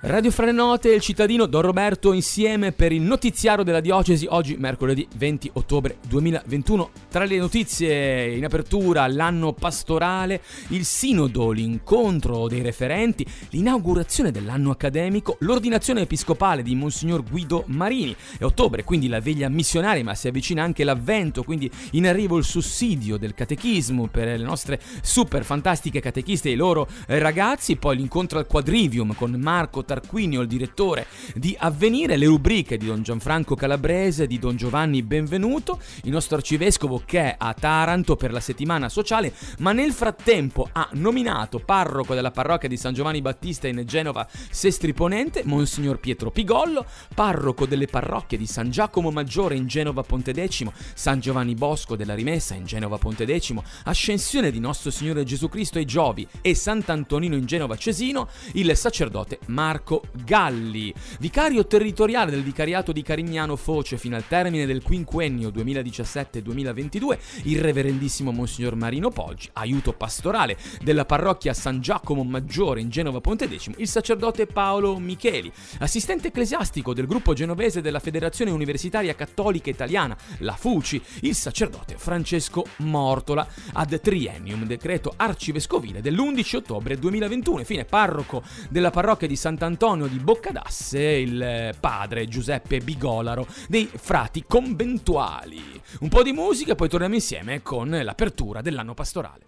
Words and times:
Radio 0.00 0.30
Franote 0.30 0.92
e 0.92 0.94
il 0.94 1.00
cittadino 1.00 1.46
Don 1.46 1.62
Roberto 1.62 2.12
insieme 2.12 2.70
per 2.70 2.92
il 2.92 3.02
notiziario 3.02 3.64
della 3.64 3.80
diocesi 3.80 4.26
oggi 4.30 4.54
mercoledì 4.56 5.04
20 5.16 5.50
ottobre 5.54 5.96
2021. 6.06 6.90
Tra 7.10 7.24
le 7.24 7.36
notizie 7.36 8.36
in 8.36 8.44
apertura 8.44 9.08
l'anno 9.08 9.54
pastorale, 9.54 10.40
il 10.68 10.84
sinodo, 10.84 11.50
l'incontro 11.50 12.46
dei 12.46 12.62
referenti, 12.62 13.26
l'inaugurazione 13.50 14.30
dell'anno 14.30 14.70
accademico, 14.70 15.36
l'ordinazione 15.40 16.02
episcopale 16.02 16.62
di 16.62 16.76
Monsignor 16.76 17.24
Guido 17.24 17.64
Marini. 17.66 18.14
È 18.38 18.44
ottobre, 18.44 18.84
quindi 18.84 19.08
la 19.08 19.18
veglia 19.18 19.48
missionaria, 19.48 20.04
ma 20.04 20.14
si 20.14 20.28
avvicina 20.28 20.62
anche 20.62 20.84
l'avvento, 20.84 21.42
quindi 21.42 21.68
in 21.92 22.06
arrivo 22.06 22.38
il 22.38 22.44
sussidio 22.44 23.16
del 23.16 23.34
catechismo 23.34 24.06
per 24.06 24.38
le 24.38 24.44
nostre 24.44 24.80
super 25.02 25.44
fantastiche 25.44 25.98
catechiste 25.98 26.50
e 26.50 26.52
i 26.52 26.56
loro 26.56 26.86
ragazzi, 27.06 27.74
poi 27.74 27.96
l'incontro 27.96 28.38
al 28.38 28.46
quadrivium 28.46 29.12
con 29.16 29.32
Marco 29.32 29.86
Tarquinio, 29.88 30.42
il 30.42 30.48
direttore 30.48 31.06
di 31.34 31.56
Avvenire, 31.58 32.18
le 32.18 32.26
rubriche 32.26 32.76
di 32.76 32.84
Don 32.84 33.02
Gianfranco 33.02 33.54
Calabrese, 33.54 34.26
di 34.26 34.38
Don 34.38 34.54
Giovanni 34.54 35.02
Benvenuto, 35.02 35.80
il 36.02 36.10
nostro 36.10 36.36
arcivescovo 36.36 37.02
che 37.06 37.20
è 37.20 37.34
a 37.38 37.54
Taranto 37.54 38.14
per 38.14 38.30
la 38.30 38.40
settimana 38.40 38.90
sociale, 38.90 39.32
ma 39.60 39.72
nel 39.72 39.92
frattempo 39.92 40.68
ha 40.70 40.90
nominato 40.92 41.58
parroco 41.58 42.14
della 42.14 42.30
parrocchia 42.30 42.68
di 42.68 42.76
San 42.76 42.92
Giovanni 42.92 43.22
Battista 43.22 43.66
in 43.66 43.82
Genova 43.86 44.28
Sestri 44.50 44.92
Ponente, 44.92 45.42
Monsignor 45.46 45.98
Pietro 45.98 46.30
Pigollo, 46.30 46.84
parroco 47.14 47.64
delle 47.64 47.86
parrocchie 47.86 48.36
di 48.36 48.46
San 48.46 48.70
Giacomo 48.70 49.10
Maggiore 49.10 49.56
in 49.56 49.66
Genova 49.66 50.02
Pontedecimo, 50.02 50.74
San 50.92 51.20
Giovanni 51.20 51.54
Bosco 51.54 51.96
della 51.96 52.14
Rimessa 52.14 52.54
in 52.54 52.66
Genova 52.66 52.98
Pontedecimo, 52.98 53.64
Ascensione 53.84 54.50
di 54.50 54.60
Nostro 54.60 54.90
Signore 54.90 55.24
Gesù 55.24 55.48
Cristo 55.48 55.78
ai 55.78 55.86
Giovi 55.86 56.28
e 56.42 56.54
Sant'Antonino 56.54 57.36
in 57.36 57.46
Genova 57.46 57.76
Cesino, 57.76 58.28
il 58.52 58.76
sacerdote 58.76 59.38
Marco 59.46 59.76
Marco 59.78 60.02
Galli, 60.24 60.92
vicario 61.20 61.64
territoriale 61.64 62.32
del 62.32 62.42
vicariato 62.42 62.90
di 62.90 63.00
Carignano 63.02 63.54
Foce 63.54 63.96
fino 63.96 64.16
al 64.16 64.26
termine 64.26 64.66
del 64.66 64.82
quinquennio 64.82 65.50
2017-2022, 65.50 67.18
il 67.44 67.60
reverendissimo 67.60 68.32
Monsignor 68.32 68.74
Marino 68.74 69.10
Poggi, 69.10 69.48
aiuto 69.52 69.92
pastorale 69.92 70.56
della 70.82 71.04
parrocchia 71.04 71.54
San 71.54 71.80
Giacomo 71.80 72.24
Maggiore 72.24 72.80
in 72.80 72.88
Genova 72.88 73.20
Pontedecimo, 73.20 73.76
il 73.78 73.86
sacerdote 73.86 74.46
Paolo 74.46 74.98
Micheli, 74.98 75.52
assistente 75.78 76.28
ecclesiastico 76.28 76.92
del 76.92 77.06
gruppo 77.06 77.32
genovese 77.32 77.80
della 77.80 78.00
Federazione 78.00 78.50
Universitaria 78.50 79.14
Cattolica 79.14 79.70
Italiana, 79.70 80.16
la 80.38 80.56
FUCI, 80.56 81.00
il 81.20 81.36
sacerdote 81.36 81.94
Francesco 81.96 82.64
Mortola, 82.78 83.46
ad 83.74 84.00
triennium, 84.00 84.64
decreto 84.64 85.12
arcivescovile 85.14 86.00
dell'11 86.00 86.56
ottobre 86.56 86.98
2021, 86.98 87.60
infine 87.60 87.84
parroco 87.84 88.42
della 88.68 88.90
parrocchia 88.90 89.28
di 89.28 89.36
Sant'Antonio 89.36 89.66
Sant'Antonio 89.68 90.06
di 90.06 90.18
Boccadasse 90.18 90.98
il 91.02 91.74
padre 91.78 92.26
Giuseppe 92.26 92.78
Bigolaro 92.78 93.46
dei 93.68 93.86
frati 93.94 94.44
conventuali. 94.48 95.60
Un 96.00 96.08
po' 96.08 96.22
di 96.22 96.32
musica 96.32 96.72
e 96.72 96.74
poi 96.74 96.88
torniamo 96.88 97.14
insieme 97.14 97.60
con 97.60 97.90
l'apertura 97.90 98.62
dell'anno 98.62 98.94
pastorale. 98.94 99.44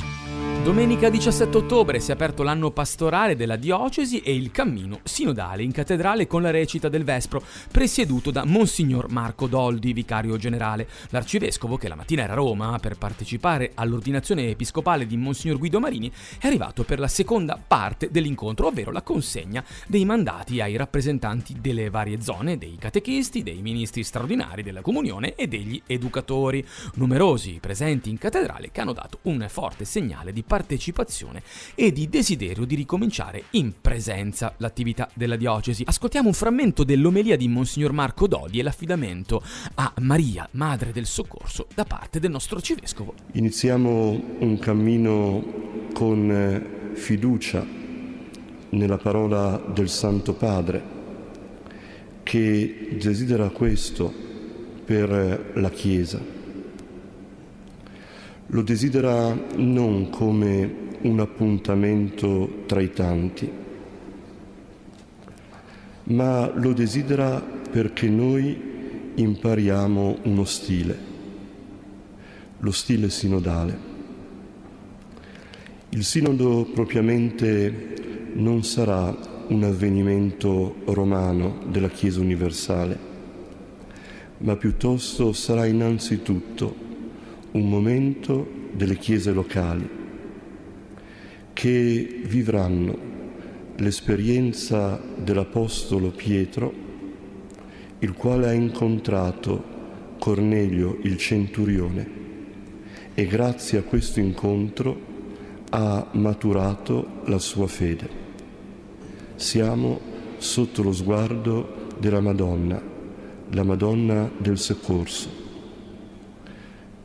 Domenica 0.62 1.08
17 1.08 1.56
ottobre 1.56 2.00
si 2.00 2.10
è 2.10 2.14
aperto 2.14 2.42
l'anno 2.42 2.70
pastorale 2.70 3.34
della 3.34 3.56
diocesi 3.56 4.20
e 4.20 4.34
il 4.34 4.50
cammino 4.50 5.00
sinodale 5.04 5.62
in 5.62 5.72
cattedrale 5.72 6.26
con 6.26 6.42
la 6.42 6.50
recita 6.50 6.90
del 6.90 7.02
Vespro, 7.02 7.42
presieduto 7.72 8.30
da 8.30 8.44
Monsignor 8.44 9.10
Marco 9.10 9.46
Doldi, 9.46 9.94
vicario 9.94 10.36
generale. 10.36 10.86
L'arcivescovo, 11.08 11.78
che 11.78 11.88
la 11.88 11.94
mattina 11.94 12.24
era 12.24 12.34
a 12.34 12.36
Roma 12.36 12.78
per 12.78 12.98
partecipare 12.98 13.72
all'ordinazione 13.74 14.50
episcopale 14.50 15.06
di 15.06 15.16
Monsignor 15.16 15.56
Guido 15.56 15.80
Marini, 15.80 16.12
è 16.38 16.46
arrivato 16.46 16.84
per 16.84 16.98
la 16.98 17.08
seconda 17.08 17.58
parte 17.66 18.10
dell'incontro, 18.10 18.66
ovvero 18.66 18.92
la 18.92 19.02
consegna 19.02 19.64
dei 19.86 20.04
mandati 20.04 20.60
ai 20.60 20.76
rappresentanti 20.76 21.56
delle 21.58 21.88
varie 21.88 22.20
zone, 22.20 22.58
dei 22.58 22.76
catechisti, 22.78 23.42
dei 23.42 23.62
ministri 23.62 24.04
straordinari 24.04 24.62
della 24.62 24.82
comunione 24.82 25.34
e 25.36 25.48
degli 25.48 25.80
educatori. 25.86 26.62
Numerosi 26.96 27.58
presenti 27.62 28.10
in 28.10 28.18
cattedrale 28.18 28.70
che 28.70 28.82
hanno 28.82 28.92
dato 28.92 29.20
un 29.22 29.46
forte 29.48 29.86
segnale 29.86 30.34
di 30.34 30.48
partecipazione 30.50 31.44
e 31.76 31.92
di 31.92 32.08
desiderio 32.08 32.64
di 32.64 32.74
ricominciare 32.74 33.44
in 33.50 33.72
presenza 33.80 34.52
l'attività 34.56 35.08
della 35.14 35.36
diocesi. 35.36 35.84
Ascoltiamo 35.86 36.26
un 36.26 36.34
frammento 36.34 36.82
dell'omelia 36.82 37.36
di 37.36 37.46
Monsignor 37.46 37.92
Marco 37.92 38.26
Dodi 38.26 38.58
e 38.58 38.64
l'affidamento 38.64 39.44
a 39.74 39.92
Maria, 40.00 40.48
Madre 40.52 40.90
del 40.90 41.06
Soccorso, 41.06 41.68
da 41.72 41.84
parte 41.84 42.18
del 42.18 42.32
nostro 42.32 42.56
arcivescovo. 42.56 43.14
Iniziamo 43.34 44.38
un 44.40 44.58
cammino 44.58 45.44
con 45.94 46.28
eh, 46.32 46.96
fiducia 46.96 47.64
nella 48.70 48.98
parola 48.98 49.62
del 49.72 49.88
Santo 49.88 50.34
Padre 50.34 50.82
che 52.24 52.96
desidera 53.00 53.50
questo 53.50 54.12
per 54.84 55.12
eh, 55.12 55.60
la 55.60 55.70
Chiesa 55.70 56.38
lo 58.52 58.62
desidera 58.62 59.32
non 59.56 60.10
come 60.10 60.88
un 61.02 61.20
appuntamento 61.20 62.64
tra 62.66 62.80
i 62.80 62.92
tanti, 62.92 63.48
ma 66.04 66.50
lo 66.52 66.72
desidera 66.72 67.40
perché 67.40 68.08
noi 68.08 68.60
impariamo 69.14 70.18
uno 70.24 70.44
stile, 70.44 70.98
lo 72.58 72.72
stile 72.72 73.08
sinodale. 73.08 73.88
Il 75.90 76.04
sinodo 76.04 76.68
propriamente 76.74 78.32
non 78.34 78.64
sarà 78.64 79.16
un 79.46 79.62
avvenimento 79.62 80.76
romano 80.86 81.60
della 81.68 81.88
Chiesa 81.88 82.18
universale, 82.18 82.98
ma 84.38 84.56
piuttosto 84.56 85.32
sarà 85.32 85.66
innanzitutto 85.66 86.88
un 87.52 87.68
momento 87.68 88.46
delle 88.72 88.96
chiese 88.96 89.32
locali 89.32 89.88
che 91.52 92.20
vivranno 92.24 93.08
l'esperienza 93.76 95.00
dell'Apostolo 95.16 96.10
Pietro, 96.10 96.72
il 97.98 98.12
quale 98.12 98.48
ha 98.48 98.52
incontrato 98.52 99.78
Cornelio 100.18 100.98
il 101.02 101.16
centurione 101.16 102.18
e 103.14 103.26
grazie 103.26 103.78
a 103.78 103.82
questo 103.82 104.20
incontro 104.20 105.08
ha 105.70 106.08
maturato 106.12 107.22
la 107.24 107.38
sua 107.38 107.66
fede. 107.66 108.08
Siamo 109.34 110.00
sotto 110.38 110.82
lo 110.82 110.92
sguardo 110.92 111.88
della 111.98 112.20
Madonna, 112.20 112.80
la 113.50 113.62
Madonna 113.64 114.30
del 114.38 114.58
Soccorso 114.58 115.39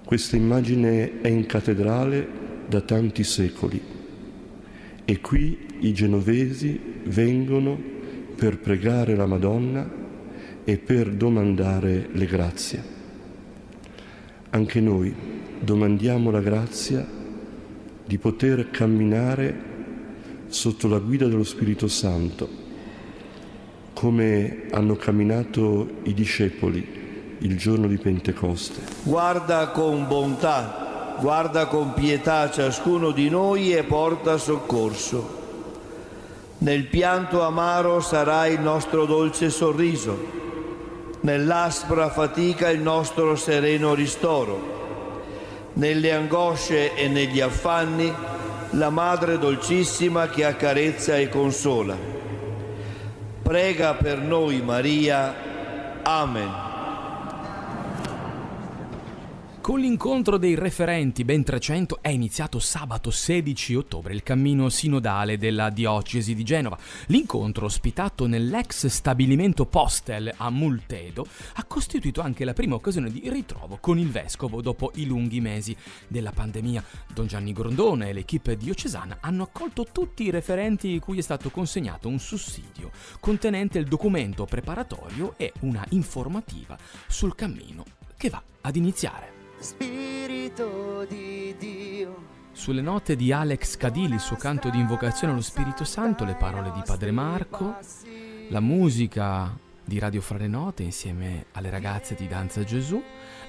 questa 0.05 0.35
immagine 0.35 1.19
è 1.21 1.27
in 1.27 1.47
cattedrale 1.47 2.27
da 2.67 2.79
tanti 2.81 3.23
secoli 3.23 3.81
e 5.03 5.19
qui 5.19 5.57
i 5.79 5.93
genovesi 5.93 6.79
vengono 7.05 7.75
per 8.35 8.59
pregare 8.59 9.15
la 9.15 9.25
Madonna 9.25 9.89
e 10.63 10.77
per 10.77 11.11
domandare 11.11 12.09
le 12.11 12.25
grazie. 12.27 12.83
Anche 14.51 14.79
noi 14.79 15.13
domandiamo 15.59 16.29
la 16.29 16.41
grazia 16.41 17.05
di 18.05 18.17
poter 18.19 18.69
camminare 18.69 19.73
sotto 20.47 20.87
la 20.87 20.99
guida 20.99 21.27
dello 21.27 21.43
Spirito 21.43 21.87
Santo, 21.87 22.47
come 23.93 24.65
hanno 24.69 24.95
camminato 24.95 26.01
i 26.03 26.13
discepoli 26.13 26.94
il 27.39 27.57
giorno 27.57 27.87
di 27.87 27.97
Pentecoste. 27.97 28.81
Guarda 29.03 29.69
con 29.69 30.07
bontà, 30.07 31.15
guarda 31.19 31.67
con 31.67 31.93
pietà 31.93 32.49
ciascuno 32.49 33.11
di 33.11 33.29
noi 33.29 33.73
e 33.73 33.83
porta 33.83 34.37
soccorso. 34.37 35.43
Nel 36.59 36.85
pianto 36.85 37.41
amaro 37.43 37.99
sarà 37.99 38.47
il 38.47 38.59
nostro 38.59 39.05
dolce 39.05 39.49
sorriso, 39.49 40.17
nell'aspra 41.21 42.09
fatica 42.09 42.69
il 42.69 42.79
nostro 42.79 43.35
sereno 43.35 43.93
ristoro, 43.93 45.23
nelle 45.73 46.13
angosce 46.13 46.95
e 46.95 47.07
negli 47.07 47.41
affanni 47.41 48.13
la 48.71 48.89
Madre 48.89 49.37
dolcissima 49.37 50.27
che 50.27 50.45
accarezza 50.45 51.17
e 51.17 51.29
consola. 51.29 51.95
Prega 53.41 53.93
per 53.93 54.19
noi 54.19 54.61
Maria. 54.61 55.35
Amen. 56.01 56.64
Con 59.65 59.79
l'incontro 59.79 60.37
dei 60.37 60.53
referenti, 60.53 61.23
ben 61.23 61.43
300, 61.43 61.97
è 61.99 62.09
iniziato 62.09 62.59
sabato 62.59 63.09
16 63.09 63.73
ottobre 63.73 64.13
il 64.13 64.21
cammino 64.21 64.69
sinodale 64.69 65.39
della 65.39 65.71
diocesi 65.71 66.35
di 66.35 66.43
Genova. 66.43 66.77
L'incontro, 67.07 67.65
ospitato 67.65 68.27
nell'ex 68.27 68.85
stabilimento 68.85 69.65
Postel 69.65 70.31
a 70.37 70.51
Multedo, 70.51 71.25
ha 71.55 71.63
costituito 71.63 72.21
anche 72.21 72.45
la 72.45 72.53
prima 72.53 72.75
occasione 72.75 73.09
di 73.09 73.27
ritrovo 73.27 73.79
con 73.81 73.97
il 73.97 74.11
vescovo 74.11 74.61
dopo 74.61 74.91
i 74.97 75.07
lunghi 75.07 75.41
mesi 75.41 75.75
della 76.07 76.31
pandemia. 76.31 76.83
Don 77.11 77.25
Gianni 77.25 77.51
Grondone 77.51 78.09
e 78.09 78.13
l'equipe 78.13 78.57
diocesana 78.57 79.17
hanno 79.19 79.41
accolto 79.41 79.87
tutti 79.91 80.25
i 80.25 80.29
referenti 80.29 80.99
cui 80.99 81.17
è 81.17 81.23
stato 81.23 81.49
consegnato 81.49 82.07
un 82.07 82.19
sussidio 82.19 82.91
contenente 83.19 83.79
il 83.79 83.87
documento 83.87 84.45
preparatorio 84.45 85.33
e 85.37 85.53
una 85.61 85.83
informativa 85.89 86.77
sul 87.07 87.33
cammino 87.33 87.83
che 88.15 88.29
va 88.29 88.39
ad 88.61 88.75
iniziare. 88.75 89.34
Spirito 89.59 91.05
di 91.07 91.55
Dio. 91.57 92.33
Sulle 92.51 92.81
note 92.81 93.15
di 93.15 93.31
Alex 93.31 93.77
Cadili, 93.77 94.15
il 94.15 94.19
suo 94.19 94.35
canto 94.35 94.69
di 94.69 94.79
invocazione 94.79 95.33
allo 95.33 95.41
Spirito 95.41 95.83
Santo, 95.83 96.23
le 96.23 96.35
parole 96.35 96.71
di 96.71 96.81
Padre 96.85 97.11
Marco, 97.11 97.75
la 98.49 98.59
musica 98.59 99.57
di 99.83 99.99
Radio 99.99 100.21
Frare 100.21 100.47
Note 100.47 100.83
insieme 100.83 101.45
alle 101.51 101.69
ragazze 101.69 102.15
di 102.15 102.27
Danza 102.27 102.63
Gesù, 102.63 103.01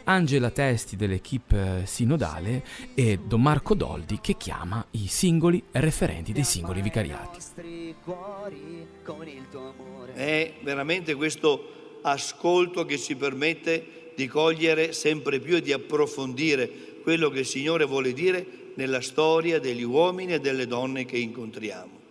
Angela 0.05 0.50
Testi 0.50 0.97
dell'equipe 0.97 1.82
sinodale 1.87 2.64
e 2.94 3.19
Don 3.25 3.43
Marco 3.43 3.75
Doldi 3.75 4.20
che 4.20 4.37
chiama 4.37 4.85
i 4.93 5.06
singoli 5.06 5.62
referenti 5.73 6.32
dei 6.32 6.44
singoli 6.44 6.82
vicariati. 6.82 7.38
È 10.12 10.55
veramente 10.62 11.14
questo 11.14 11.99
ascolto 12.02 12.85
che 12.85 12.99
ci 12.99 13.17
permette 13.17 13.95
di 14.16 14.26
cogliere 14.26 14.92
sempre 14.92 15.38
più 15.38 15.56
e 15.56 15.62
di 15.62 15.72
approfondire 15.72 16.68
quello 17.02 17.30
che 17.30 17.40
il 17.40 17.46
Signore 17.46 17.84
vuole 17.84 18.12
dire 18.12 18.44
nella 18.74 19.00
storia 19.00 19.60
degli 19.60 19.84
uomini 19.84 20.32
e 20.32 20.40
delle 20.40 20.66
donne 20.66 21.04
che 21.04 21.18
incontriamo. 21.18 22.04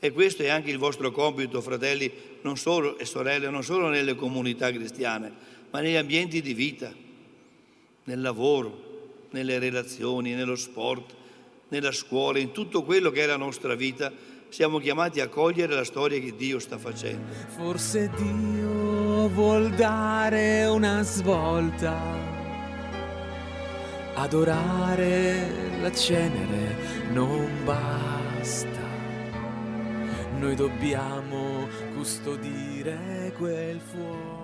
E 0.00 0.12
questo 0.12 0.42
è 0.42 0.48
anche 0.48 0.70
il 0.70 0.78
vostro 0.78 1.12
compito, 1.12 1.60
fratelli 1.60 2.10
solo, 2.54 2.98
e 2.98 3.04
sorelle, 3.04 3.50
non 3.50 3.62
solo 3.62 3.88
nelle 3.88 4.14
comunità 4.14 4.72
cristiane, 4.72 5.30
ma 5.70 5.80
negli 5.80 5.96
ambienti 5.96 6.40
di 6.40 6.54
vita, 6.54 6.92
nel 8.04 8.20
lavoro, 8.20 8.88
nelle 9.30 9.58
relazioni, 9.58 10.32
nello 10.32 10.56
sport, 10.56 11.14
nella 11.68 11.92
scuola, 11.92 12.38
in 12.38 12.50
tutto 12.50 12.82
quello 12.82 13.10
che 13.10 13.24
è 13.24 13.26
la 13.26 13.36
nostra 13.36 13.74
vita, 13.74 14.10
siamo 14.48 14.78
chiamati 14.78 15.20
a 15.20 15.28
cogliere 15.28 15.74
la 15.74 15.84
storia 15.84 16.18
che 16.18 16.34
Dio 16.34 16.58
sta 16.58 16.78
facendo. 16.78 17.32
Forse 17.48 18.10
Dio 18.16 18.79
vuol 19.28 19.70
dare 19.70 20.64
una 20.66 21.02
svolta, 21.02 21.96
adorare 24.14 25.78
la 25.80 25.92
cenere 25.92 26.76
non 27.12 27.64
basta. 27.64 28.88
Noi 30.38 30.54
dobbiamo 30.54 31.66
custodire 31.94 33.32
quel 33.36 33.78
fuoco. 33.78 34.38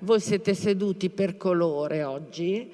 Voi 0.00 0.20
siete 0.20 0.54
seduti 0.54 1.10
per 1.10 1.36
colore 1.36 2.04
oggi. 2.04 2.70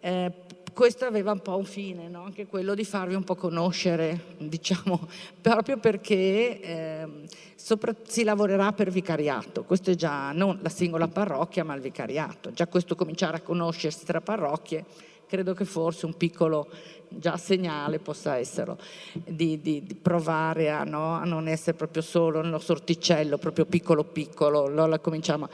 Eh, 0.00 0.32
questo 0.72 1.04
aveva 1.04 1.32
un 1.32 1.40
po' 1.40 1.56
un 1.56 1.64
fine, 1.64 2.08
no? 2.08 2.24
anche 2.24 2.46
quello 2.46 2.74
di 2.74 2.84
farvi 2.84 3.14
un 3.14 3.24
po' 3.24 3.34
conoscere, 3.34 4.36
diciamo, 4.38 5.08
proprio 5.40 5.78
perché 5.78 6.60
eh, 6.60 7.08
sopra, 7.54 7.94
si 8.06 8.24
lavorerà 8.24 8.72
per 8.72 8.90
vicariato, 8.90 9.64
questo 9.64 9.90
è 9.90 9.94
già 9.94 10.32
non 10.32 10.58
la 10.62 10.68
singola 10.68 11.08
parrocchia 11.08 11.64
ma 11.64 11.74
il 11.74 11.80
vicariato, 11.80 12.52
già 12.52 12.66
questo 12.66 12.94
cominciare 12.94 13.38
a 13.38 13.40
conoscersi 13.40 14.04
tra 14.04 14.20
parrocchie, 14.20 14.84
credo 15.26 15.54
che 15.54 15.64
forse 15.64 16.06
un 16.06 16.16
piccolo 16.16 16.68
già 17.08 17.36
segnale 17.36 17.98
possa 17.98 18.36
essere 18.36 18.76
di, 19.12 19.60
di, 19.60 19.84
di 19.84 19.94
provare 19.94 20.70
a, 20.70 20.84
no? 20.84 21.14
a, 21.14 21.24
non 21.24 21.48
essere 21.48 21.76
proprio 21.76 22.02
solo 22.02 22.40
nello 22.42 22.58
sorticello, 22.58 23.38
proprio 23.38 23.64
piccolo 23.66 24.04
piccolo, 24.04 24.64
allora 24.64 24.98
cominciamo. 24.98 25.48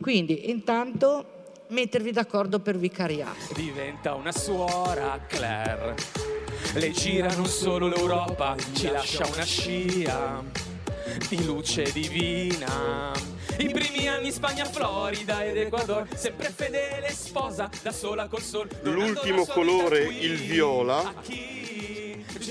Quindi 0.00 0.50
intanto 0.50 1.36
mettervi 1.68 2.12
d'accordo 2.12 2.60
per 2.60 2.76
vicariato. 2.76 3.52
Diventa 3.54 4.14
una 4.14 4.32
suora 4.32 5.20
Claire. 5.26 5.94
Le 6.74 6.90
gira 6.90 7.34
non 7.34 7.46
solo 7.46 7.88
l'Europa, 7.88 8.56
ci 8.74 8.90
lascia 8.90 9.26
una 9.26 9.44
scia 9.44 10.42
di 11.28 11.44
luce 11.44 11.90
divina. 11.92 13.12
I 13.58 13.70
primi 13.70 14.06
anni 14.06 14.30
Spagna, 14.30 14.64
Florida 14.64 15.44
ed 15.44 15.56
Ecuador, 15.56 16.06
sempre 16.14 16.50
fedele 16.50 17.10
sposa, 17.10 17.68
da 17.82 17.90
sola 17.90 18.28
col 18.28 18.42
sol. 18.42 18.68
L'ultimo 18.82 19.44
colore, 19.46 20.04
il 20.04 20.36
viola, 20.36 21.14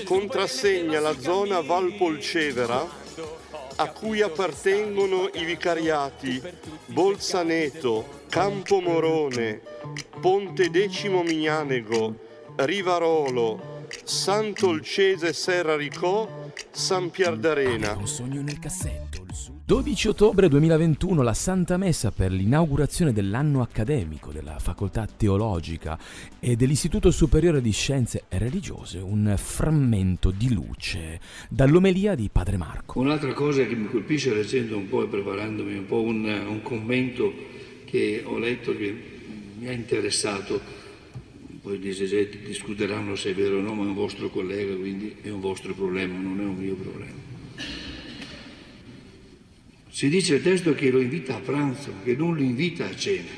contrassegna 0.04 1.00
la 1.00 1.18
zona 1.18 1.60
Valpolcevera 1.60 3.06
a 3.76 3.90
cui 3.90 4.20
appartengono 4.22 5.30
i 5.34 5.44
vicariati 5.44 6.42
Bolzaneto, 6.86 8.17
Campomorone, 8.28 9.60
Ponte 10.20 10.68
Decimo 10.68 11.22
Mignanego, 11.22 12.14
Rivarolo, 12.56 13.86
Sant'Olcese 14.04 15.32
Serraricò, 15.32 16.50
San 16.70 17.10
Pierdarena. 17.10 17.96
Un 17.96 18.06
sogno 18.06 18.42
nel 18.42 18.58
cassetto. 18.58 19.18
12 19.68 20.08
ottobre 20.08 20.48
2021 20.48 21.20
la 21.20 21.34
Santa 21.34 21.76
Messa 21.76 22.10
per 22.10 22.32
l'inaugurazione 22.32 23.12
dell'anno 23.12 23.60
accademico 23.60 24.32
della 24.32 24.58
Facoltà 24.58 25.06
Teologica 25.06 25.98
e 26.40 26.56
dell'Istituto 26.56 27.10
Superiore 27.10 27.60
di 27.60 27.70
Scienze 27.70 28.24
Religiose, 28.28 28.98
un 28.98 29.34
frammento 29.36 30.30
di 30.30 30.54
luce 30.54 31.20
dall'omelia 31.50 32.14
di 32.14 32.30
Padre 32.32 32.56
Marco. 32.56 32.98
Un'altra 32.98 33.34
cosa 33.34 33.66
che 33.66 33.74
mi 33.74 33.88
colpisce 33.88 34.32
leggendo 34.32 34.74
un 34.74 34.88
po' 34.88 35.02
e 35.02 35.06
preparandomi 35.06 35.76
un 35.76 35.84
po' 35.84 36.00
un, 36.00 36.24
un 36.24 36.62
commento 36.62 37.30
che 37.88 38.22
ho 38.24 38.38
letto 38.38 38.74
mi 38.74 39.66
ha 39.66 39.72
interessato, 39.72 40.60
poi 41.62 41.78
gli 41.78 41.88
esegeti 41.88 42.38
discuteranno 42.38 43.16
se 43.16 43.30
è 43.30 43.34
vero 43.34 43.58
o 43.58 43.60
no, 43.60 43.74
ma 43.74 43.84
è 43.84 43.86
un 43.86 43.94
vostro 43.94 44.28
collega, 44.28 44.74
quindi 44.74 45.16
è 45.22 45.30
un 45.30 45.40
vostro 45.40 45.74
problema, 45.74 46.18
non 46.18 46.38
è 46.40 46.44
un 46.44 46.56
mio 46.56 46.74
problema. 46.74 47.16
Si 49.88 50.08
dice 50.08 50.36
il 50.36 50.42
testo 50.42 50.74
che 50.74 50.90
lo 50.90 51.00
invita 51.00 51.36
a 51.36 51.40
pranzo, 51.40 51.92
che 52.04 52.14
non 52.14 52.34
lo 52.34 52.42
invita 52.42 52.86
a 52.86 52.94
cena. 52.94 53.30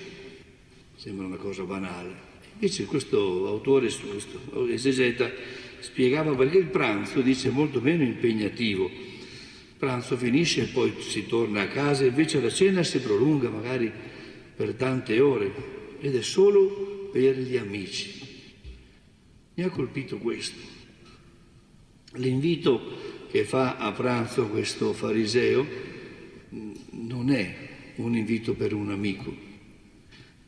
Sembra 0.96 1.26
una 1.26 1.36
cosa 1.36 1.62
banale. 1.62 2.28
Invece 2.54 2.84
questo 2.84 3.46
autore, 3.46 3.88
questo 3.88 4.68
esegeta, 4.68 5.30
spiegava 5.78 6.34
perché 6.34 6.58
il 6.58 6.66
pranzo, 6.66 7.22
dice, 7.22 7.48
è 7.48 7.52
molto 7.52 7.80
meno 7.80 8.02
impegnativo. 8.02 8.84
Il 8.84 9.76
pranzo 9.78 10.18
finisce 10.18 10.64
e 10.64 10.66
poi 10.66 10.92
si 10.98 11.24
torna 11.26 11.62
a 11.62 11.68
casa, 11.68 12.04
invece 12.04 12.40
la 12.42 12.50
cena 12.50 12.82
si 12.82 12.98
prolunga 12.98 13.48
magari 13.48 13.90
per 14.60 14.74
tante 14.74 15.18
ore 15.20 15.50
ed 16.00 16.14
è 16.14 16.20
solo 16.20 17.08
per 17.10 17.34
gli 17.38 17.56
amici. 17.56 18.12
Mi 19.54 19.62
ha 19.62 19.70
colpito 19.70 20.18
questo. 20.18 20.60
L'invito 22.16 22.78
che 23.30 23.44
fa 23.44 23.78
a 23.78 23.90
pranzo 23.92 24.48
questo 24.48 24.92
fariseo 24.92 25.66
non 26.90 27.30
è 27.30 27.68
un 27.94 28.14
invito 28.14 28.52
per 28.52 28.74
un 28.74 28.90
amico, 28.90 29.34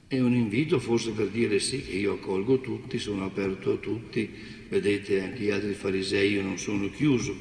è 0.08 0.20
un 0.20 0.34
invito 0.34 0.78
forse 0.78 1.12
per 1.12 1.28
dire 1.28 1.58
sì 1.58 1.82
che 1.82 1.96
io 1.96 2.12
accolgo 2.12 2.60
tutti, 2.60 2.98
sono 2.98 3.24
aperto 3.24 3.72
a 3.72 3.76
tutti, 3.76 4.28
vedete 4.68 5.22
anche 5.22 5.40
gli 5.40 5.50
altri 5.50 5.72
farisei, 5.72 6.32
io 6.32 6.42
non 6.42 6.58
sono 6.58 6.90
chiuso. 6.90 7.34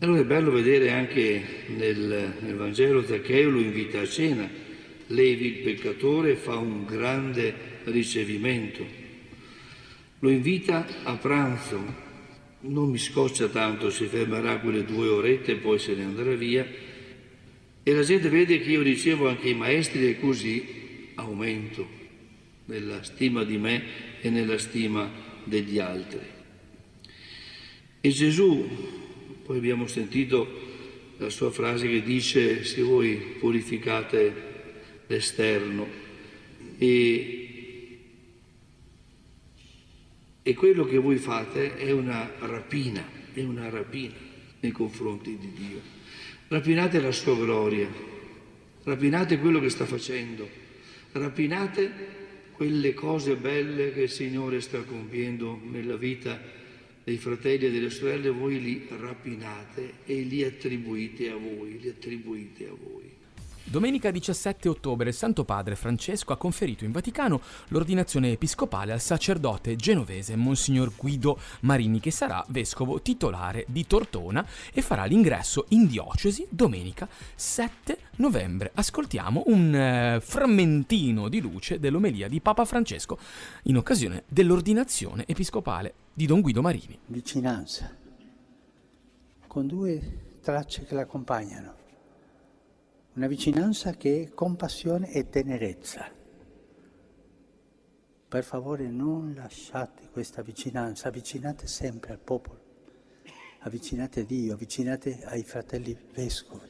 Allora 0.00 0.18
è 0.18 0.24
bello 0.24 0.50
vedere 0.50 0.90
anche 0.90 1.40
nel, 1.68 2.34
nel 2.40 2.56
Vangelo 2.56 3.04
Zaccheo 3.04 3.48
lo 3.48 3.60
invita 3.60 4.00
a 4.00 4.08
cena, 4.08 4.68
Levi 5.10 5.46
il 5.46 5.62
peccatore 5.62 6.36
fa 6.36 6.56
un 6.56 6.84
grande 6.84 7.52
ricevimento, 7.84 8.86
lo 10.20 10.30
invita 10.30 10.86
a 11.02 11.16
pranzo, 11.16 12.08
non 12.60 12.90
mi 12.90 12.98
scoccia 12.98 13.48
tanto, 13.48 13.90
si 13.90 14.06
fermerà 14.06 14.58
quelle 14.58 14.84
due 14.84 15.08
orette 15.08 15.52
e 15.52 15.56
poi 15.56 15.80
se 15.80 15.94
ne 15.94 16.04
andrà 16.04 16.32
via, 16.34 16.64
e 17.82 17.92
la 17.92 18.02
gente 18.02 18.28
vede 18.28 18.60
che 18.60 18.70
io 18.70 18.82
ricevo 18.82 19.28
anche 19.28 19.48
i 19.48 19.54
maestri 19.54 20.06
e 20.06 20.20
così 20.20 21.12
aumento 21.16 21.88
nella 22.66 23.02
stima 23.02 23.42
di 23.42 23.58
me 23.58 23.82
e 24.20 24.30
nella 24.30 24.58
stima 24.58 25.10
degli 25.42 25.80
altri. 25.80 26.20
E 28.00 28.08
Gesù, 28.10 28.68
poi 29.44 29.58
abbiamo 29.58 29.88
sentito 29.88 30.68
la 31.16 31.30
sua 31.30 31.50
frase 31.50 31.88
che 31.88 32.02
dice 32.02 32.62
se 32.62 32.80
voi 32.82 33.16
purificate 33.40 34.49
l'esterno 35.10 35.88
e, 36.78 37.98
e 40.40 40.54
quello 40.54 40.84
che 40.84 40.98
voi 40.98 41.16
fate 41.16 41.76
è 41.76 41.90
una 41.90 42.30
rapina, 42.38 43.04
è 43.32 43.42
una 43.42 43.68
rapina 43.68 44.14
nei 44.60 44.70
confronti 44.70 45.36
di 45.36 45.52
Dio. 45.52 45.80
Rapinate 46.46 47.00
la 47.00 47.10
sua 47.10 47.36
gloria, 47.36 47.88
rapinate 48.84 49.38
quello 49.38 49.60
che 49.60 49.68
sta 49.68 49.84
facendo, 49.84 50.48
rapinate 51.12 52.18
quelle 52.52 52.94
cose 52.94 53.34
belle 53.34 53.92
che 53.92 54.02
il 54.02 54.10
Signore 54.10 54.60
sta 54.60 54.80
compiendo 54.82 55.60
nella 55.64 55.96
vita 55.96 56.40
dei 57.02 57.16
fratelli 57.16 57.66
e 57.66 57.70
delle 57.70 57.90
sorelle, 57.90 58.28
voi 58.28 58.60
li 58.60 58.86
rapinate 58.88 59.94
e 60.04 60.20
li 60.20 60.44
attribuite 60.44 61.30
a 61.30 61.36
voi, 61.36 61.80
li 61.80 61.88
attribuite 61.88 62.66
a 62.66 62.74
voi. 62.78 63.18
Domenica 63.70 64.10
17 64.10 64.68
ottobre 64.68 65.10
il 65.10 65.14
Santo 65.14 65.44
Padre 65.44 65.76
Francesco 65.76 66.32
ha 66.32 66.36
conferito 66.36 66.84
in 66.84 66.90
Vaticano 66.90 67.40
l'ordinazione 67.68 68.32
episcopale 68.32 68.90
al 68.90 69.00
sacerdote 69.00 69.76
genovese 69.76 70.34
Monsignor 70.34 70.90
Guido 70.96 71.38
Marini 71.60 72.00
che 72.00 72.10
sarà 72.10 72.44
vescovo 72.48 73.00
titolare 73.00 73.64
di 73.68 73.86
Tortona 73.86 74.44
e 74.72 74.82
farà 74.82 75.04
l'ingresso 75.04 75.66
in 75.68 75.86
diocesi 75.86 76.44
domenica 76.50 77.08
7 77.36 77.96
novembre. 78.16 78.72
Ascoltiamo 78.74 79.44
un 79.46 79.72
eh, 79.72 80.20
frammentino 80.20 81.28
di 81.28 81.40
luce 81.40 81.78
dell'omelia 81.78 82.26
di 82.26 82.40
Papa 82.40 82.64
Francesco 82.64 83.18
in 83.64 83.76
occasione 83.76 84.24
dell'ordinazione 84.26 85.22
episcopale 85.28 85.94
di 86.12 86.26
Don 86.26 86.40
Guido 86.40 86.60
Marini. 86.60 86.98
Vicinanza, 87.06 87.88
con 89.46 89.68
due 89.68 90.38
tracce 90.42 90.84
che 90.84 90.94
l'accompagnano 90.96 91.79
una 93.14 93.26
vicinanza 93.26 93.92
che 93.94 94.22
è 94.22 94.34
compassione 94.34 95.10
e 95.12 95.28
tenerezza. 95.28 96.08
Per 98.28 98.44
favore 98.44 98.88
non 98.88 99.34
lasciate 99.34 100.08
questa 100.12 100.42
vicinanza, 100.42 101.08
avvicinate 101.08 101.66
sempre 101.66 102.12
al 102.12 102.20
popolo, 102.20 102.60
avvicinate 103.60 104.20
a 104.20 104.24
Dio, 104.24 104.54
avvicinate 104.54 105.24
ai 105.24 105.42
fratelli 105.42 105.96
vescovi, 106.14 106.68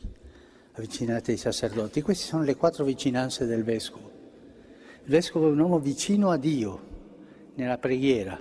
avvicinate 0.72 1.32
ai 1.32 1.36
sacerdoti. 1.36 2.00
Queste 2.00 2.24
sono 2.24 2.42
le 2.42 2.56
quattro 2.56 2.84
vicinanze 2.84 3.44
del 3.44 3.62
vescovo. 3.62 4.10
Il 5.04 5.10
vescovo 5.10 5.48
è 5.48 5.50
un 5.50 5.58
uomo 5.58 5.78
vicino 5.78 6.30
a 6.30 6.38
Dio 6.38 6.88
nella 7.56 7.76
preghiera. 7.76 8.40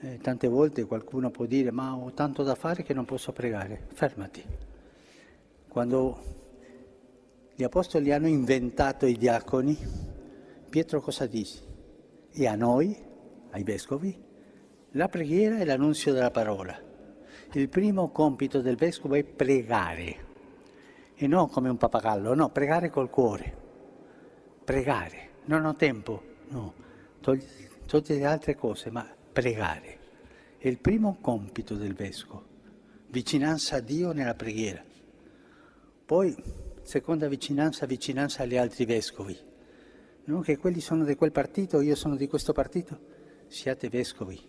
Eh, 0.00 0.18
tante 0.20 0.48
volte 0.48 0.84
qualcuno 0.84 1.30
può 1.30 1.44
dire 1.44 1.70
ma 1.70 1.94
ho 1.94 2.10
tanto 2.12 2.42
da 2.42 2.56
fare 2.56 2.82
che 2.82 2.92
non 2.92 3.04
posso 3.04 3.30
pregare. 3.30 3.86
Fermati. 3.92 4.42
Quando 5.68 6.41
gli 7.62 7.66
apostoli 7.66 8.10
hanno 8.10 8.26
inventato 8.26 9.06
i 9.06 9.16
diaconi, 9.16 9.78
Pietro 10.68 11.00
cosa 11.00 11.26
dice? 11.26 11.62
E 12.32 12.48
a 12.48 12.56
noi, 12.56 13.00
ai 13.50 13.62
vescovi, 13.62 14.20
la 14.90 15.08
preghiera 15.08 15.58
è 15.58 15.64
l'annunzio 15.64 16.12
della 16.12 16.32
parola. 16.32 16.76
Il 17.52 17.68
primo 17.68 18.10
compito 18.10 18.60
del 18.60 18.74
vescovo 18.74 19.14
è 19.14 19.22
pregare, 19.22 20.16
e 21.14 21.28
non 21.28 21.48
come 21.50 21.68
un 21.68 21.76
pappagallo, 21.76 22.34
no, 22.34 22.50
pregare 22.50 22.90
col 22.90 23.10
cuore. 23.10 23.56
Pregare, 24.64 25.28
non 25.44 25.64
ho 25.64 25.76
tempo, 25.76 26.20
no, 26.48 26.74
togli, 27.20 27.44
togli 27.86 28.14
le 28.14 28.24
altre 28.24 28.56
cose, 28.56 28.90
ma 28.90 29.08
pregare. 29.32 29.98
È 30.58 30.66
il 30.66 30.78
primo 30.78 31.18
compito 31.20 31.76
del 31.76 31.94
vescovo, 31.94 32.44
vicinanza 33.06 33.76
a 33.76 33.80
Dio 33.80 34.10
nella 34.10 34.34
preghiera. 34.34 34.82
Poi 36.04 36.61
seconda 36.82 37.28
vicinanza, 37.28 37.86
vicinanza 37.86 38.42
agli 38.42 38.56
altri 38.56 38.84
vescovi. 38.84 39.38
Non 40.24 40.42
che 40.42 40.56
quelli 40.56 40.80
sono 40.80 41.04
di 41.04 41.14
quel 41.14 41.32
partito, 41.32 41.80
io 41.80 41.94
sono 41.94 42.16
di 42.16 42.28
questo 42.28 42.52
partito. 42.52 42.98
Siate 43.48 43.88
vescovi. 43.88 44.40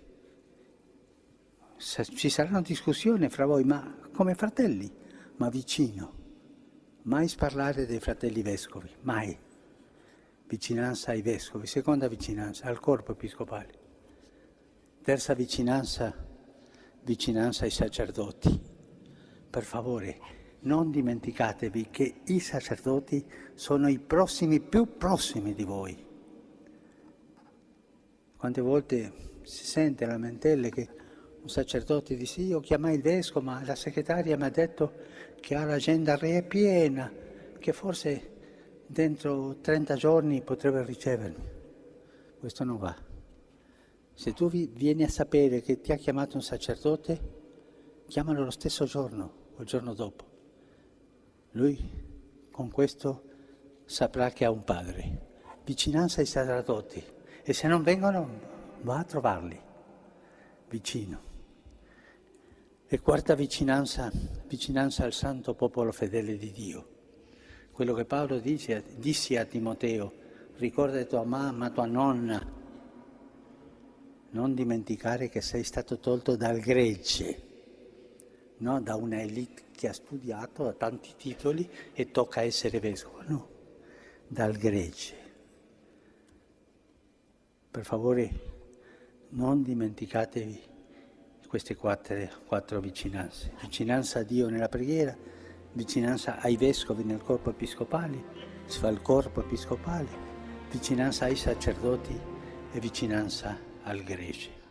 Ci 1.77 2.29
saranno 2.29 2.61
discussioni 2.61 3.27
fra 3.29 3.45
voi, 3.45 3.63
ma 3.63 3.97
come 4.13 4.35
fratelli, 4.35 4.91
ma 5.37 5.49
vicino. 5.49 6.21
Mai 7.03 7.27
sparlare 7.27 7.85
dei 7.85 7.99
fratelli 7.99 8.41
vescovi, 8.41 8.89
mai. 9.01 9.37
Vicinanza 10.47 11.11
ai 11.11 11.21
vescovi, 11.21 11.65
seconda 11.67 12.07
vicinanza 12.07 12.67
al 12.67 12.79
corpo 12.79 13.11
episcopale. 13.13 13.81
Terza 15.01 15.33
vicinanza, 15.33 16.15
vicinanza 17.01 17.65
ai 17.65 17.71
sacerdoti. 17.71 18.61
Per 19.49 19.63
favore, 19.63 20.19
non 20.63 20.91
dimenticatevi 20.91 21.87
che 21.89 22.21
i 22.25 22.39
sacerdoti 22.39 23.25
sono 23.53 23.87
i 23.89 23.99
prossimi 23.99 24.59
più 24.59 24.97
prossimi 24.97 25.53
di 25.53 25.63
voi. 25.63 26.05
Quante 28.35 28.61
volte 28.61 29.13
si 29.43 29.65
sente 29.65 30.05
lamentele 30.05 30.69
che 30.69 30.89
un 31.41 31.49
sacerdote 31.49 32.15
dice 32.15 32.41
io 32.41 32.59
chiamai 32.59 32.95
il 32.95 33.01
vescovo 33.01 33.45
ma 33.45 33.63
la 33.65 33.75
segretaria 33.75 34.37
mi 34.37 34.43
ha 34.43 34.49
detto 34.49 34.93
che 35.39 35.55
ha 35.55 35.65
l'agenda 35.65 36.15
re 36.15 36.43
piena, 36.43 37.11
che 37.59 37.73
forse 37.73 38.31
dentro 38.87 39.57
30 39.59 39.95
giorni 39.95 40.41
potrebbe 40.41 40.83
ricevermi. 40.85 41.51
Questo 42.39 42.63
non 42.63 42.77
va. 42.77 42.95
Se 44.13 44.33
tu 44.33 44.49
vieni 44.49 45.03
a 45.03 45.09
sapere 45.09 45.61
che 45.61 45.81
ti 45.81 45.91
ha 45.91 45.95
chiamato 45.95 46.35
un 46.35 46.43
sacerdote, 46.43 47.19
chiamalo 48.07 48.43
lo 48.43 48.51
stesso 48.51 48.85
giorno 48.85 49.33
o 49.55 49.61
il 49.61 49.67
giorno 49.67 49.93
dopo. 49.93 50.32
Lui 51.53 51.77
con 52.51 52.71
questo 52.71 53.23
saprà 53.85 54.31
che 54.31 54.45
ha 54.45 54.51
un 54.51 54.63
padre. 54.63 55.31
Vicinanza 55.63 56.19
ai 56.19 56.25
sacerdoti. 56.25 57.03
E 57.43 57.53
se 57.53 57.67
non 57.67 57.83
vengono, 57.83 58.27
va 58.81 58.99
a 58.99 59.03
trovarli 59.03 59.59
vicino. 60.69 61.31
E 62.87 62.99
quarta 62.99 63.35
vicinanza, 63.35 64.11
vicinanza 64.47 65.03
al 65.03 65.13
santo 65.13 65.53
popolo 65.53 65.91
fedele 65.91 66.37
di 66.37 66.51
Dio. 66.51 66.87
Quello 67.71 67.93
che 67.93 68.05
Paolo 68.05 68.39
dice, 68.39 68.83
disse 68.97 69.37
a 69.37 69.45
Timoteo, 69.45 70.11
ricorda 70.57 71.03
tua 71.05 71.23
mamma, 71.23 71.69
tua 71.69 71.85
nonna, 71.85 72.61
non 74.31 74.53
dimenticare 74.55 75.29
che 75.29 75.41
sei 75.41 75.63
stato 75.63 75.99
tolto 75.99 76.35
dal 76.35 76.59
gregge, 76.59 77.43
no? 78.57 78.81
da 78.81 78.95
una 78.95 79.21
elite 79.21 79.61
che 79.83 79.89
ha 79.89 79.93
studiato, 79.93 80.69
ha 80.69 80.71
tanti 80.71 81.13
titoli 81.17 81.69
e 81.91 82.09
tocca 82.09 82.41
essere 82.41 82.79
vescovo. 82.79 83.21
No, 83.27 83.49
dal 84.25 84.55
gregge. 84.55 85.13
Per 87.69 87.83
favore, 87.83 88.31
non 89.31 89.61
dimenticatevi 89.61 90.61
queste 91.49 91.75
quattro, 91.75 92.15
quattro 92.45 92.79
vicinanze. 92.79 93.51
Vicinanza 93.59 94.19
a 94.19 94.23
Dio 94.23 94.47
nella 94.47 94.69
preghiera, 94.69 95.17
vicinanza 95.73 96.39
ai 96.39 96.55
vescovi 96.55 97.03
nel 97.03 97.21
corpo 97.21 97.49
episcopale, 97.49 98.23
fa 98.65 98.87
il 98.87 99.01
corpo 99.01 99.41
episcopale, 99.41 100.07
vicinanza 100.71 101.25
ai 101.25 101.35
sacerdoti 101.35 102.17
e 102.71 102.79
vicinanza 102.79 103.59
al 103.83 104.01
gregge. 104.01 104.62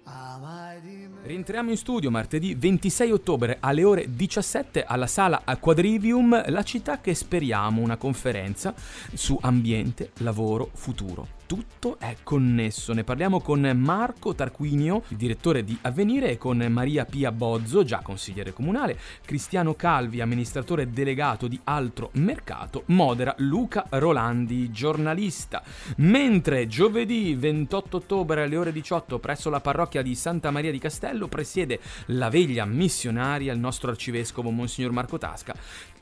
Rientriamo 1.25 1.71
in 1.71 1.77
studio 1.77 2.11
martedì 2.11 2.55
26 2.55 3.11
ottobre 3.13 3.59
alle 3.61 3.85
ore 3.85 4.07
17 4.15 4.85
alla 4.85 5.07
sala 5.07 5.43
Quadrivium, 5.59 6.51
la 6.51 6.63
città 6.63 7.01
che 7.01 7.15
speriamo 7.15 7.81
una 7.81 7.97
conferenza 7.97 8.75
su 9.15 9.39
ambiente, 9.41 10.11
lavoro, 10.19 10.71
futuro 10.73 11.41
tutto 11.53 11.99
è 11.99 12.17
connesso. 12.23 12.95
Ne 12.95 13.05
parliamo 13.05 13.43
con 13.43 13.61
Marco 13.77 14.35
Tarquinio, 14.35 15.03
direttore 15.09 15.63
di 15.63 15.77
Avvenire, 15.83 16.31
e 16.31 16.39
con 16.39 16.57
Maria 16.71 17.05
Pia 17.05 17.31
Bozzo, 17.31 17.85
già 17.85 17.99
consigliere 17.99 18.55
comunale, 18.55 18.99
Cristiano 19.23 19.75
Calvi, 19.75 20.23
amministratore 20.23 20.89
delegato 20.89 21.49
di 21.49 21.61
Altro 21.65 22.09
Mercato, 22.15 22.85
modera 22.87 23.35
Luca 23.37 23.85
Rolandi, 23.91 24.71
giornalista. 24.71 25.63
Mentre 25.97 26.67
giovedì 26.69 27.35
28 27.35 27.99
ottobre 27.99 28.45
alle 28.45 28.57
ore 28.57 28.73
18 28.73 29.19
presso 29.19 29.51
la 29.51 29.61
parrocchia 29.61 30.01
di 30.01 30.15
Santa 30.15 30.51
Maria 30.51 30.71
di 30.71 30.79
Castello 30.79 31.29
presiede 31.29 31.81
la 32.07 32.31
veglia 32.31 32.65
missionaria 32.65 33.53
il 33.53 33.59
nostro 33.59 33.91
arcivescovo 33.91 34.49
Monsignor 34.49 34.93
Marco 34.93 35.19
Tasca. 35.19 35.55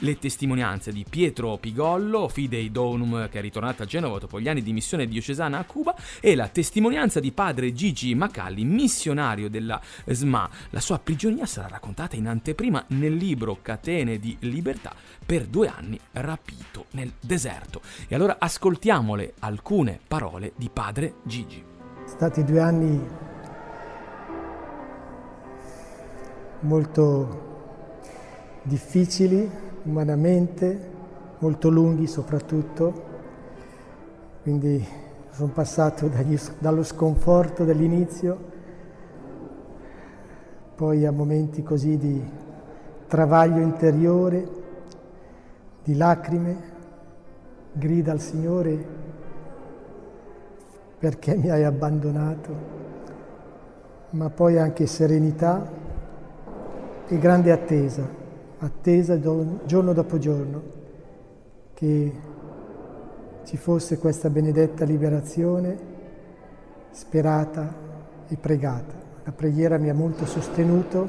Le 0.02 0.18
testimonianze 0.18 0.92
di 0.92 1.04
Pietro 1.08 1.58
Pigollo, 1.58 2.26
Fidei 2.28 2.70
Donum, 2.70 3.28
che 3.28 3.38
è 3.38 3.42
ritornato 3.42 3.82
a 3.82 3.84
Genova 3.84 4.18
dopo 4.18 4.40
gli 4.40 4.48
anni 4.48 4.62
di 4.62 4.72
missione 4.72 5.06
diocesana 5.06 5.58
a 5.58 5.64
Cuba 5.64 5.94
e 6.20 6.34
la 6.34 6.48
testimonianza 6.48 7.20
di 7.20 7.32
padre 7.32 7.74
Gigi 7.74 8.14
Macalli, 8.14 8.64
missionario 8.64 9.50
della 9.50 9.78
SMA. 10.06 10.48
La 10.70 10.80
sua 10.80 10.98
prigionia 10.98 11.44
sarà 11.44 11.68
raccontata 11.68 12.16
in 12.16 12.28
anteprima 12.28 12.82
nel 12.88 13.14
libro 13.14 13.58
Catene 13.60 14.18
di 14.18 14.34
libertà 14.40 14.94
per 15.26 15.44
due 15.44 15.68
anni 15.68 16.00
rapito 16.12 16.86
nel 16.92 17.12
deserto. 17.20 17.82
E 18.08 18.14
allora 18.14 18.36
ascoltiamole 18.38 19.34
alcune 19.40 20.00
parole 20.08 20.54
di 20.56 20.70
padre 20.72 21.16
Gigi. 21.24 21.62
Stati 22.06 22.42
due 22.42 22.60
anni 22.60 23.06
molto 26.60 27.48
difficili 28.62 29.68
umanamente, 29.84 30.88
molto 31.38 31.68
lunghi 31.68 32.06
soprattutto, 32.06 33.08
quindi 34.42 34.86
sono 35.30 35.52
passato 35.52 36.08
dagli, 36.08 36.38
dallo 36.58 36.82
sconforto 36.82 37.64
dell'inizio, 37.64 38.48
poi 40.74 41.04
a 41.06 41.12
momenti 41.12 41.62
così 41.62 41.96
di 41.96 42.22
travaglio 43.06 43.60
interiore, 43.60 44.48
di 45.82 45.96
lacrime, 45.96 46.68
grida 47.72 48.12
al 48.12 48.20
Signore 48.20 48.98
perché 50.98 51.34
mi 51.34 51.48
hai 51.48 51.64
abbandonato, 51.64 52.54
ma 54.10 54.28
poi 54.28 54.58
anche 54.58 54.86
serenità 54.86 55.66
e 57.06 57.18
grande 57.18 57.52
attesa, 57.52 58.06
attesa 58.60 59.18
giorno 59.18 59.92
dopo 59.92 60.18
giorno, 60.18 60.62
che 61.74 62.12
ci 63.44 63.56
fosse 63.56 63.98
questa 63.98 64.30
benedetta 64.30 64.84
liberazione 64.84 65.76
sperata 66.90 67.74
e 68.28 68.36
pregata. 68.36 68.94
La 69.24 69.32
preghiera 69.32 69.78
mi 69.78 69.88
ha 69.88 69.94
molto 69.94 70.26
sostenuto 70.26 71.08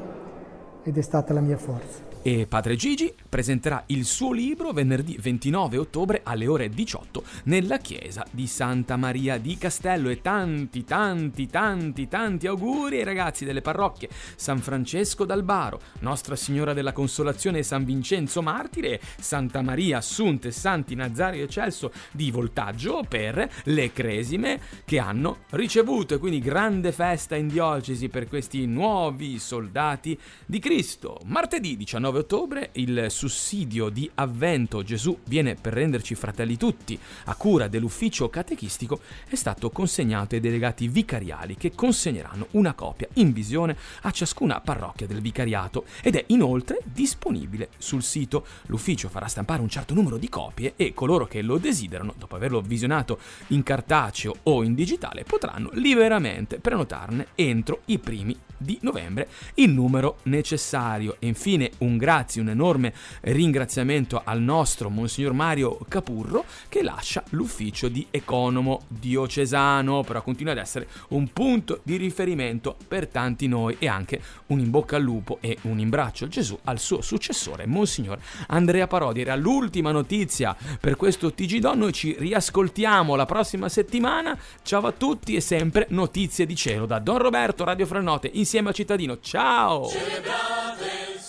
ed 0.82 0.96
è 0.96 1.02
stata 1.02 1.32
la 1.32 1.40
mia 1.40 1.56
forza. 1.56 2.11
E 2.24 2.46
padre 2.46 2.76
Gigi 2.76 3.12
presenterà 3.28 3.82
il 3.86 4.04
suo 4.04 4.32
libro 4.32 4.70
venerdì 4.70 5.18
29 5.20 5.76
ottobre 5.76 6.20
alle 6.22 6.46
ore 6.46 6.68
18 6.68 7.24
nella 7.44 7.78
chiesa 7.78 8.24
di 8.30 8.46
Santa 8.46 8.96
Maria 8.96 9.38
di 9.38 9.58
Castello 9.58 10.08
e 10.08 10.20
tanti 10.20 10.84
tanti 10.84 11.48
tanti 11.48 12.06
tanti 12.06 12.46
auguri 12.46 12.98
ai 12.98 13.02
ragazzi 13.02 13.44
delle 13.44 13.60
parrocchie 13.60 14.08
San 14.36 14.60
Francesco 14.60 15.24
d'Albaro, 15.24 15.80
Nostra 16.00 16.36
Signora 16.36 16.72
della 16.72 16.92
Consolazione 16.92 17.58
e 17.58 17.62
San 17.64 17.84
Vincenzo 17.84 18.40
Martire, 18.40 19.00
Santa 19.18 19.60
Maria 19.60 19.96
Assunte 19.96 20.48
e 20.48 20.52
Santi 20.52 20.94
Nazario 20.94 21.42
e 21.42 21.48
Celso 21.48 21.90
di 22.12 22.30
Voltaggio 22.30 23.04
per 23.08 23.50
le 23.64 23.92
cresime 23.92 24.60
che 24.84 25.00
hanno 25.00 25.38
ricevuto 25.50 26.14
e 26.14 26.18
quindi 26.18 26.38
grande 26.38 26.92
festa 26.92 27.34
in 27.34 27.48
diocesi 27.48 28.08
per 28.08 28.28
questi 28.28 28.64
nuovi 28.66 29.40
soldati 29.40 30.16
di 30.46 30.60
Cristo. 30.60 31.18
Martedì 31.24 31.76
19 31.76 32.10
19 32.12 32.18
ottobre 32.18 32.70
il 32.74 33.06
sussidio 33.08 33.88
di 33.88 34.08
Avvento 34.16 34.82
Gesù 34.82 35.18
viene 35.24 35.54
per 35.54 35.72
renderci 35.72 36.14
fratelli 36.14 36.56
tutti 36.56 36.98
a 37.24 37.34
cura 37.34 37.68
dell'ufficio 37.68 38.28
catechistico 38.28 39.00
è 39.28 39.34
stato 39.34 39.70
consegnato 39.70 40.34
ai 40.34 40.40
delegati 40.40 40.88
vicariali 40.88 41.56
che 41.56 41.74
consegneranno 41.74 42.48
una 42.52 42.74
copia 42.74 43.08
in 43.14 43.32
visione 43.32 43.76
a 44.02 44.10
ciascuna 44.10 44.60
parrocchia 44.60 45.06
del 45.06 45.20
vicariato 45.20 45.86
ed 46.02 46.16
è 46.16 46.24
inoltre 46.28 46.80
disponibile 46.84 47.70
sul 47.78 48.02
sito. 48.02 48.44
L'ufficio 48.66 49.08
farà 49.08 49.26
stampare 49.26 49.62
un 49.62 49.68
certo 49.68 49.94
numero 49.94 50.18
di 50.18 50.28
copie 50.28 50.74
e 50.76 50.92
coloro 50.92 51.26
che 51.26 51.40
lo 51.40 51.56
desiderano, 51.58 52.14
dopo 52.18 52.36
averlo 52.36 52.60
visionato 52.60 53.18
in 53.48 53.62
cartaceo 53.62 54.34
o 54.44 54.62
in 54.62 54.74
digitale, 54.74 55.24
potranno 55.24 55.70
liberamente 55.72 56.58
prenotarne 56.58 57.28
entro 57.34 57.82
i 57.86 57.98
primi 57.98 58.36
di 58.62 58.78
novembre 58.82 59.28
il 59.54 59.70
numero 59.70 60.18
necessario. 60.24 61.16
E 61.18 61.26
infine 61.26 61.70
un 61.78 61.96
grazie, 61.96 62.40
un 62.40 62.48
enorme 62.48 62.94
ringraziamento 63.22 64.22
al 64.24 64.40
nostro 64.40 64.88
Monsignor 64.88 65.32
Mario 65.32 65.78
Capurro 65.88 66.44
che 66.68 66.82
lascia 66.82 67.22
l'ufficio 67.30 67.88
di 67.88 68.06
economo 68.10 68.82
diocesano, 68.88 70.02
però 70.02 70.22
continua 70.22 70.52
ad 70.52 70.58
essere 70.58 70.88
un 71.08 71.32
punto 71.32 71.80
di 71.82 71.96
riferimento 71.96 72.76
per 72.88 73.08
tanti 73.08 73.48
noi 73.48 73.76
e 73.78 73.88
anche 73.88 74.20
un 74.46 74.60
in 74.60 74.70
bocca 74.70 74.96
al 74.96 75.02
lupo 75.02 75.38
e 75.40 75.58
un 75.62 75.78
imbraccio 75.78 76.28
Gesù 76.28 76.58
al 76.64 76.78
suo 76.78 77.00
successore 77.00 77.66
Monsignor 77.66 78.18
Andrea 78.48 78.86
Parodi. 78.86 79.20
Era 79.20 79.36
l'ultima 79.36 79.90
notizia 79.90 80.56
per 80.80 80.96
questo 80.96 81.32
TG 81.32 81.58
Don, 81.58 81.78
noi 81.78 81.92
ci 81.92 82.14
riascoltiamo 82.18 83.16
la 83.16 83.26
prossima 83.26 83.68
settimana. 83.68 84.38
Ciao 84.62 84.86
a 84.86 84.92
tutti 84.92 85.34
e 85.34 85.40
sempre 85.40 85.86
notizie 85.90 86.46
di 86.46 86.54
cielo 86.54 86.86
da 86.86 86.98
Don 86.98 87.18
Roberto 87.18 87.64
Radio 87.64 87.86
Franote 87.86 88.30
insieme 88.32 88.51
insieme 88.52 88.68
al 88.68 88.74
cittadino. 88.74 89.18
Ciao! 89.20 89.88
Celebrate 89.88 91.21